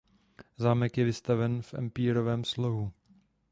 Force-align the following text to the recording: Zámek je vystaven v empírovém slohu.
Zámek 0.57 0.97
je 0.97 1.05
vystaven 1.05 1.61
v 1.61 1.73
empírovém 1.73 2.43
slohu. 2.43 2.91